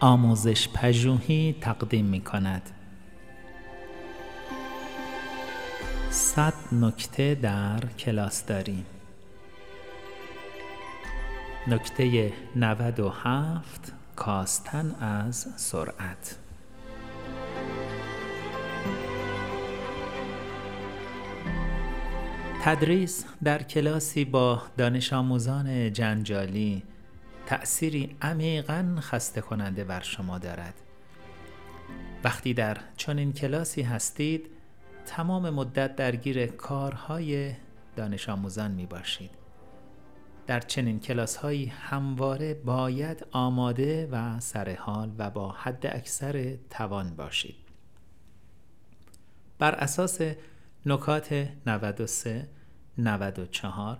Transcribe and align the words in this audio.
آموزش 0.00 0.68
پژوهی 0.68 1.56
تقدیم 1.60 2.04
می 2.04 2.20
کند 2.20 2.70
صد 6.10 6.54
نکته 6.72 7.34
در 7.34 7.80
کلاس 7.98 8.46
داریم. 8.46 8.86
نکته 11.68 12.32
97 12.56 13.92
کاستن 14.16 14.90
از 14.90 15.46
سرعت. 15.56 16.38
تدریس 22.62 23.24
در 23.44 23.62
کلاسی 23.62 24.24
با 24.24 24.62
دانش 24.76 25.12
آموزان 25.12 25.92
جنجالی 25.92 26.82
تأثیری 27.46 28.16
عمیقا 28.22 28.96
خسته 29.00 29.40
کننده 29.40 29.84
بر 29.84 30.00
شما 30.00 30.38
دارد. 30.38 30.74
وقتی 32.24 32.54
در 32.54 32.78
چنین 32.96 33.32
کلاسی 33.32 33.82
هستید 33.82 34.50
تمام 35.06 35.50
مدت 35.50 35.96
درگیر 35.96 36.46
کارهای 36.46 37.54
دانش 37.96 38.28
آموزان 38.28 38.70
می 38.70 38.86
باشید 38.86 39.30
در 40.46 40.60
چنین 40.60 41.00
کلاس 41.00 41.36
هایی 41.36 41.66
همواره 41.66 42.54
باید 42.54 43.26
آماده 43.32 44.08
و 44.12 44.40
سرحال 44.40 45.12
و 45.18 45.30
با 45.30 45.52
حد 45.52 45.86
اکثر 45.86 46.56
توان 46.70 47.16
باشید. 47.16 47.56
بر 49.58 49.74
اساس 49.74 50.20
نکات 50.86 51.48
93 51.66 52.48
94 52.98 53.98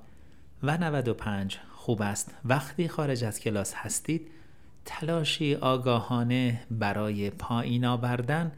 و 0.63 0.79
95 0.79 1.59
خوب 1.73 2.03
است. 2.03 2.35
وقتی 2.45 2.89
خارج 2.89 3.25
از 3.25 3.41
کلاس 3.41 3.75
هستید 3.75 4.31
تلاشی 4.85 5.55
آگاهانه 5.55 6.63
برای 6.71 7.31
پایین 7.31 7.85
آوردن 7.85 8.53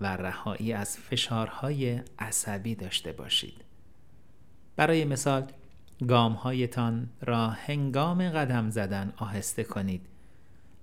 و 0.00 0.06
رهایی 0.06 0.72
از 0.72 0.98
فشارهای 0.98 2.00
عصبی 2.18 2.74
داشته 2.74 3.12
باشید. 3.12 3.64
برای 4.76 5.04
مثال 5.04 5.46
گامهایتان 6.08 7.08
را 7.22 7.48
هنگام 7.48 8.30
قدم 8.30 8.70
زدن 8.70 9.12
آهسته 9.16 9.64
کنید 9.64 10.06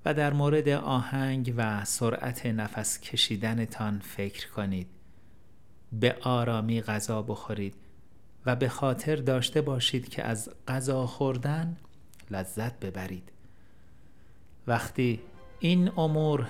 و 0.05 0.13
در 0.13 0.33
مورد 0.33 0.69
آهنگ 0.69 1.53
و 1.57 1.85
سرعت 1.85 2.45
نفس 2.45 2.99
کشیدنتان 2.99 3.99
فکر 3.99 4.49
کنید. 4.49 4.87
به 5.91 6.17
آرامی 6.21 6.81
غذا 6.81 7.21
بخورید. 7.21 7.75
و 8.45 8.55
به 8.55 8.69
خاطر 8.69 9.15
داشته 9.15 9.61
باشید 9.61 10.09
که 10.09 10.23
از 10.23 10.49
غذا 10.67 11.07
خوردن 11.07 11.77
لذت 12.31 12.79
ببرید. 12.79 13.31
وقتی 14.67 15.19
این 15.59 15.91
امور 15.97 16.47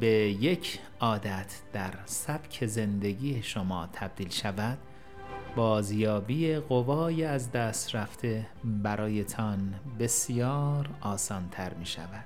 به 0.00 0.06
یک 0.40 0.80
عادت 1.00 1.60
در 1.72 1.92
سبک 2.04 2.66
زندگی 2.66 3.42
شما 3.42 3.88
تبدیل 3.92 4.30
شود 4.30 4.78
بازیابی 5.56 6.56
قوای 6.56 7.24
از 7.24 7.52
دست 7.52 7.94
رفته 7.94 8.46
برایتان 8.64 9.74
بسیار 9.98 10.90
آسانتر 11.00 11.74
می 11.74 11.86
شود 11.86 12.24